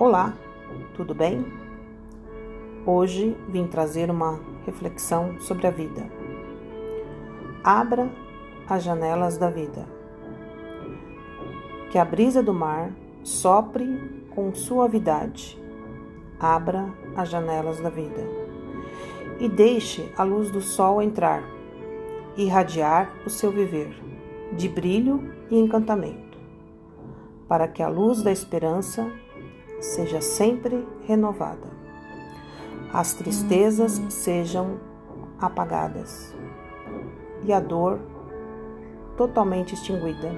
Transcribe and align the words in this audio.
Olá, 0.00 0.32
tudo 0.94 1.12
bem? 1.12 1.44
Hoje 2.86 3.36
vim 3.48 3.66
trazer 3.66 4.08
uma 4.12 4.38
reflexão 4.64 5.40
sobre 5.40 5.66
a 5.66 5.72
vida. 5.72 6.08
Abra 7.64 8.08
as 8.68 8.84
janelas 8.84 9.36
da 9.36 9.50
vida. 9.50 9.88
Que 11.90 11.98
a 11.98 12.04
brisa 12.04 12.40
do 12.40 12.54
mar 12.54 12.92
sopre 13.24 14.24
com 14.36 14.54
suavidade. 14.54 15.60
Abra 16.38 16.94
as 17.16 17.28
janelas 17.28 17.80
da 17.80 17.90
vida. 17.90 18.24
E 19.40 19.48
deixe 19.48 20.12
a 20.16 20.22
luz 20.22 20.48
do 20.48 20.60
sol 20.60 21.02
entrar, 21.02 21.42
irradiar 22.36 23.12
o 23.26 23.30
seu 23.30 23.50
viver, 23.50 24.00
de 24.52 24.68
brilho 24.68 25.28
e 25.50 25.58
encantamento, 25.58 26.38
para 27.48 27.66
que 27.66 27.82
a 27.82 27.88
luz 27.88 28.22
da 28.22 28.30
esperança 28.30 29.10
seja 29.80 30.20
sempre 30.20 30.86
renovada. 31.06 31.68
As 32.92 33.12
tristezas 33.14 34.00
sejam 34.08 34.80
apagadas 35.40 36.34
e 37.44 37.52
a 37.52 37.60
dor 37.60 38.00
totalmente 39.16 39.74
extinguida. 39.74 40.30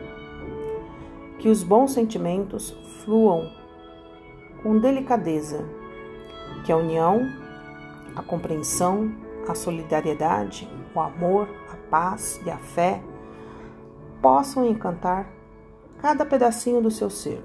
Que 1.39 1.49
os 1.49 1.63
bons 1.63 1.93
sentimentos 1.93 2.71
fluam 3.03 3.51
com 4.63 4.79
delicadeza, 4.79 5.65
que 6.65 6.73
a 6.73 6.77
união, 6.77 7.21
a 8.15 8.23
compreensão, 8.23 9.11
a 9.49 9.55
solidariedade, 9.55 10.69
o 10.95 11.01
amor, 11.01 11.49
a 11.73 11.77
paz 11.91 12.41
e 12.45 12.51
a 12.51 12.59
fé 12.59 13.03
possam 14.21 14.67
encantar 14.67 15.33
cada 16.03 16.27
pedacinho 16.27 16.83
do 16.83 16.91
seu 16.91 17.09
ser 17.09 17.43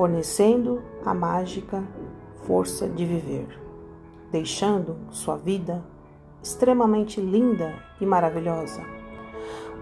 fornecendo 0.00 0.82
a 1.04 1.12
mágica 1.12 1.84
força 2.46 2.88
de 2.88 3.04
viver, 3.04 3.46
deixando 4.32 4.96
sua 5.10 5.36
vida 5.36 5.84
extremamente 6.42 7.20
linda 7.20 7.74
e 8.00 8.06
maravilhosa. 8.06 8.80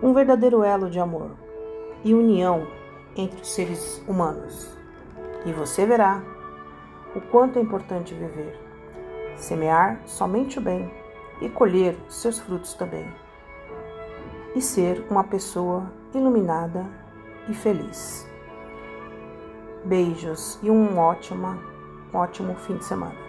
Um 0.02 0.12
verdadeiro 0.12 0.64
elo 0.64 0.90
de 0.90 0.98
amor 0.98 1.30
e 2.02 2.12
união 2.14 2.66
entre 3.14 3.40
os 3.40 3.48
seres 3.48 4.02
humanos. 4.08 4.76
E 5.46 5.52
você 5.52 5.86
verá 5.86 6.20
o 7.14 7.20
quanto 7.20 7.60
é 7.60 7.62
importante 7.62 8.12
viver, 8.12 8.58
semear 9.36 10.02
somente 10.04 10.58
o 10.58 10.60
bem 10.60 10.90
e 11.40 11.48
colher 11.48 11.96
seus 12.08 12.40
frutos 12.40 12.74
também, 12.74 13.06
e 14.56 14.60
ser 14.60 15.06
uma 15.08 15.22
pessoa 15.22 15.92
iluminada 16.12 16.84
e 17.48 17.54
feliz. 17.54 18.28
Beijos 19.84 20.58
e 20.62 20.70
um 20.70 20.98
ótimo, 20.98 21.58
ótimo 22.12 22.54
fim 22.54 22.76
de 22.76 22.84
semana. 22.84 23.27